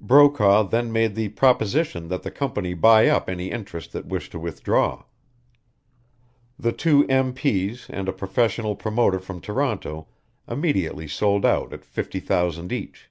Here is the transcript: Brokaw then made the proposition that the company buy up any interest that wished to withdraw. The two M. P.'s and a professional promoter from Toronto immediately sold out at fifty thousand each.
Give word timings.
Brokaw 0.00 0.62
then 0.62 0.92
made 0.92 1.14
the 1.14 1.28
proposition 1.28 2.08
that 2.08 2.22
the 2.22 2.30
company 2.30 2.72
buy 2.72 3.06
up 3.08 3.28
any 3.28 3.50
interest 3.50 3.92
that 3.92 4.06
wished 4.06 4.32
to 4.32 4.38
withdraw. 4.38 5.04
The 6.58 6.72
two 6.72 7.04
M. 7.10 7.34
P.'s 7.34 7.90
and 7.90 8.08
a 8.08 8.12
professional 8.14 8.76
promoter 8.76 9.18
from 9.18 9.42
Toronto 9.42 10.06
immediately 10.48 11.06
sold 11.06 11.44
out 11.44 11.74
at 11.74 11.84
fifty 11.84 12.18
thousand 12.20 12.72
each. 12.72 13.10